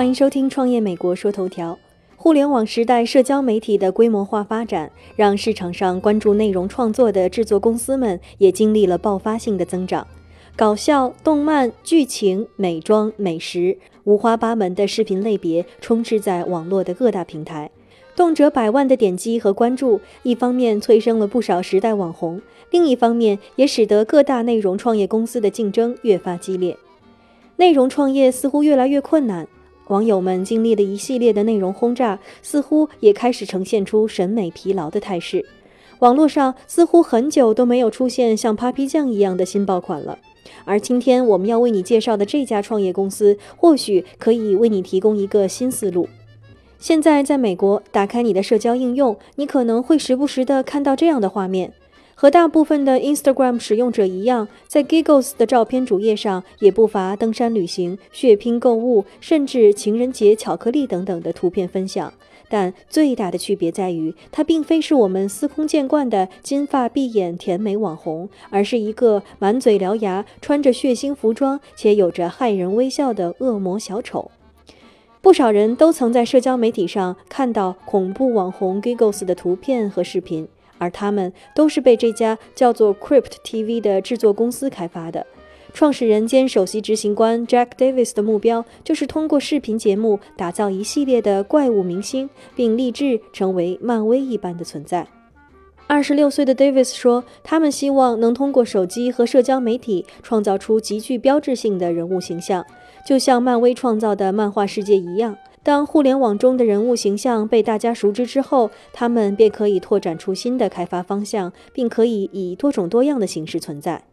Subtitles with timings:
[0.00, 1.74] 欢迎收听《创业美国说头条》。
[2.16, 10.06] 互联网时代，社交媒体的规模化发展，让市场上关注内容创作的制作公司们也经历了爆发性的增长。
[10.56, 17.70] 搞笑、动漫、剧情、美妆、美食，五花八门的视频类别充斥在网络的各大平台，
[18.16, 26.74] 动辄百万的点击和关注，一方面催生了不少时代网红，另一方面也使得各大内容创业公司的竞争越发激烈。
[27.56, 29.46] 内容创业似乎越来越困难。
[29.90, 35.44] 网友们经历了一系列的内容轰炸，似乎也开始呈现出审美疲劳的态势。
[35.98, 40.16] 网络上似乎很久都没有出现像 Papi 酱一样的新爆款了。
[40.64, 46.08] 而今天我们要为你介绍的这家创业公司，或许可以为你提供一个新思路。
[46.78, 51.72] 现在在美国，打开你的社交应用，你可能会时不时地看到这样的画面。
[52.20, 62.12] 和大部分的 Instagram 使用者一样，在 Giggles 的照片主页上也不乏登山旅行、血拼购物，甚至情人节巧克力等等的图片分享。
[62.50, 74.30] 但最大的区别在于，它并非是我们司空见惯的金发碧眼甜美网红，而是一个满嘴獠牙、穿着血腥服装且有着骇人微笑的恶魔小丑。
[75.22, 80.46] 不少人都曾在社交媒体上看到恐怖网红 Giggles 的图片和视频。
[80.80, 85.24] 而他们都是被这家叫做 Crypt TV 的制作公司开发的。
[85.72, 95.06] 创始人兼首席执行官 Jack Davis 的目标就是通过视频节目打造一系列的怪物明星，并立志成为漫威一般的存在。
[95.86, 102.64] 二十六岁的 Davis 说：“他们希望能通过手机和社交媒体创造出极具标志性的人物形象，
[103.06, 114.04] 就像漫威创造的漫画世界一样。”当互联网中的人物形象被大家熟知之后，他们便可以拓展出新的开发方向，并可以以多种多样的形式存在。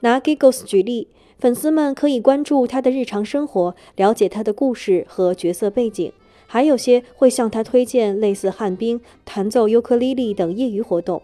[0.00, 6.12] 拿 Giggles 举例，粉丝们可以关注他的日常生活，了解他的故事和角色背景，
[6.46, 11.20] 还有些会向他推荐类似旱冰、弹奏尤克里里等业余活动。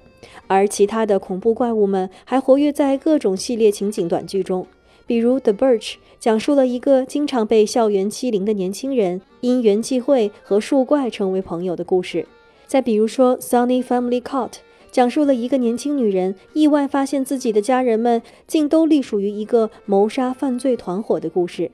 [0.48, 4.66] 而其他的恐怖怪物们还活跃在各种系列情景短剧中。
[5.10, 12.28] 比如《The Birch》讲述了一个经常被校园欺凌的年轻人因缘际会和树怪成为朋友的故事。
[12.69, 14.50] 再比如说《Sunny Family Cult》，
[14.93, 21.72] 讲述了一个年轻女人意外发现自己的家人们竟都隶属于一个谋杀犯罪团伙的故事。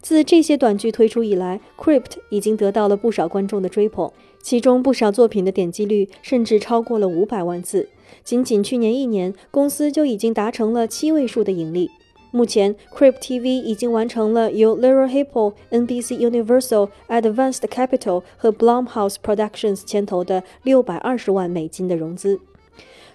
[0.00, 4.10] 自这些短剧推出以来，《Crypt》已经得到了不少观众的追捧，
[4.40, 7.90] 其中不少作品的点击率甚至超过了五百万次。
[8.24, 11.90] 仅仅去年一年，公司就已经达成了七位数的盈利。
[12.34, 22.40] 目前 cryptv 已经完成了由 Little Hippo、NBC Universal、Advanced Capital 和 Blumhouse Productions 牵头的六百二十万美金的融资。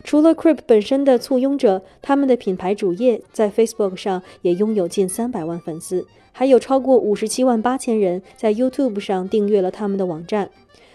[0.06, 10.50] 除了 Crypt 本身的簇拥者，他们的品牌主页在 Facebook 上也拥有近三百万粉丝，还有超过五十七万八千人在 YouTube 上订阅了他们的网站。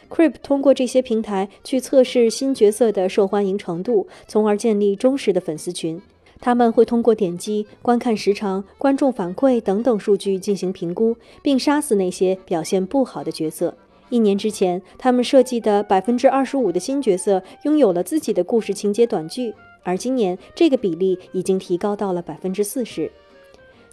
[0.08, 6.00] Crypt 通过这些平台去测试新角色的受欢迎程度，从而建立忠实的粉丝群。
[6.44, 13.74] 他们会通过点击、观看时长、观众反馈等等数据进行评估，并杀死那些表现不好的角色。
[14.10, 23.10] 一年之前，他们设计的百分之二十五的新角色拥有了自己的故事情节短剧，而今年这个比例已经提高到了百分之四十。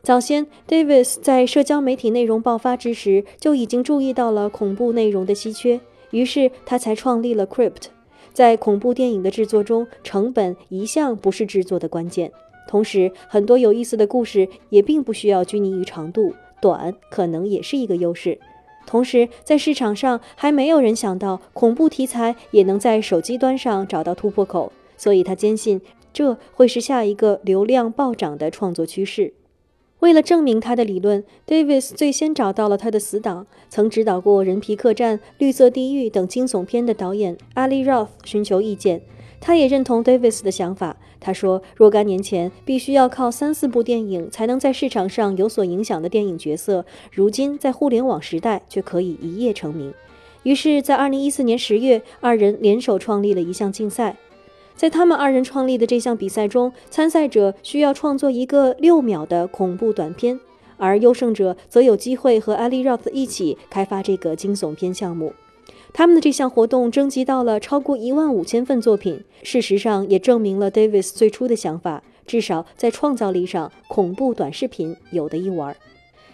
[0.01, 5.79] 早先，Davis 在社交媒体内容爆发之时就已经注意到了恐怖内容的稀缺，
[6.09, 7.83] 于是他才创立了 Crypt。
[8.33, 12.31] 在恐怖电影的制作中，成本一向不是制作的关键。
[12.67, 18.39] 同时，很多有意思的故事也并不需要拘泥于长度，短可能也是一个优势。
[18.87, 25.81] 同时，在市场上还没有人想到恐怖题材也能在手机端上找到突破口，所以他坚信
[26.13, 29.33] 这会是下一个流量暴涨的创作趋势。
[30.01, 39.03] 为了证明他的理论，Davis 最先找到了他的死党，曾指导过《人皮客栈》《绿色地狱》等惊悚片的导演 Ali Roth 寻求意见。
[39.39, 40.97] 他也认同 Davis 的想法。
[41.19, 49.93] 他说，若干年前必须要靠三四部电影才能在市场上有所影响的电影角色，如今在互联网时代却可以一夜成名。
[50.41, 54.17] 于是，在2014年10月，二人联手创立了一项竞赛。
[54.81, 60.39] 在他们二人创立的这项比赛中，参赛者需要创作一个六秒的恐怖短片，
[60.77, 65.33] 而优胜者则有机会和 Ali Roth 一起开发这个惊悚片项目。
[65.93, 75.77] 他们的这项活动征集到了超过一万五千份作品，事实上也证明了 Davis 最初的想法，至少在创造力上，恐怖短视频有的一玩。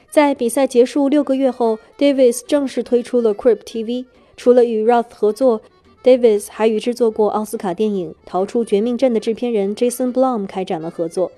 [0.09, 4.05] 在比赛结束六个月后，Davis 正式推出了 cryptv
[4.37, 5.61] 除了与 Roth 合作。
[6.07, 11.33] Davis 还与制作过奥斯卡电影《逃出绝命镇》的制片人 Jason Blum 开展了合作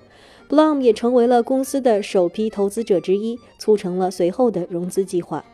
[0.48, 5.44] ，Blum 也成为了公司的首批投资者之一，促成了随后的融资计划。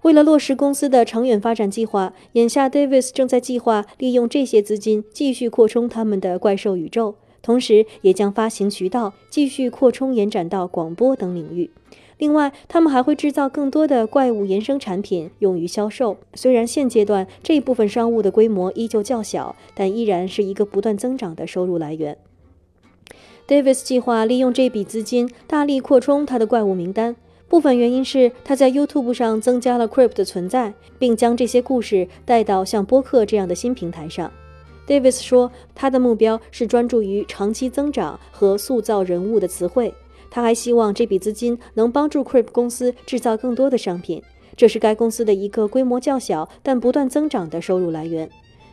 [0.00, 11.70] 为了落实公司的长远发展计划，眼下 Davis 正在计划利用这些资金继续扩充他们的怪兽宇宙，同时也将发行渠道继续扩充延展到广播等领域。
[12.18, 16.16] 另外，他们还会制造更多的怪物衍生产品用于销售。
[16.34, 22.18] 虽然现阶段这一部分商务的规模依旧较小，但依然是一个不断增长的收入来源。
[23.46, 27.14] Davis 计划利用这笔资金大力扩充他的怪物名单，
[27.48, 34.30] 部分原因是他在 YouTube 上增加了 Crypt 的存在，并将这些故事带到像播客这样的新平台上。
[34.86, 39.94] Davis 说，他的目标是专注于长期增长和塑造人物的词汇。
[40.30, 44.22] 他还希望这笔资金能帮助 Crip 公司制造更多的商品，
[44.56, 48.28] 这是该公司的一个规模较小但不断增长的收入来源。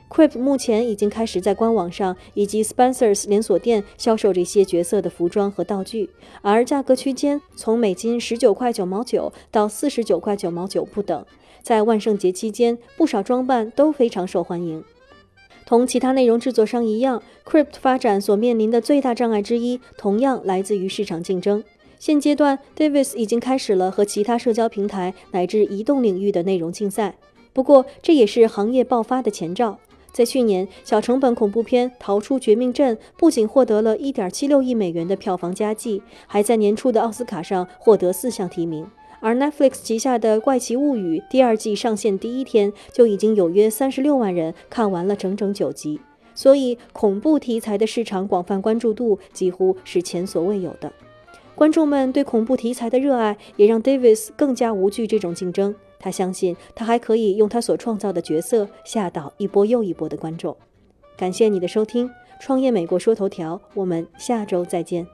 [0.08, 6.10] Crip 目前已经开始在官网上以及 Spencer's 连锁店销售这些角色的服装和道具，
[6.42, 11.26] 而价格区间从美金十九块九毛九到四十九块九毛九不等。
[11.64, 14.84] 在万圣节期间，不少装扮都非常受欢迎。
[15.66, 21.64] 同其他内容制作商一样，Crypt 发展所面临的最大障碍之一，同样来自于市场竞争。
[21.98, 27.16] 现阶段，Davis 已经开始了和其他社交平台乃至移动领域的内容竞赛。
[27.52, 29.80] 不过，这也是行业爆发的前兆。
[30.12, 38.86] 在去年，小成本恐怖片《逃出绝命镇》不仅获得了一点七六亿美元的票房佳绩，还在年初的奥斯卡上获得四项提名。
[39.26, 46.00] 而 Netflix 旗下的《怪奇物语》第二季上线第一天就已经有约三十六万人看完了整整九集，
[46.36, 50.94] 所以恐怖题材的市场广泛关注度几乎是前所未有的。
[51.56, 55.74] 观众们对恐怖题材的热爱也让 Davis 更加无惧这种竞争。
[55.98, 60.56] 他相信他还可以用他所创造的角色吓倒一波又一波的观众。
[61.18, 62.08] 感谢你的收听，
[62.40, 65.08] 《创业美国说头条》，我们下周再见。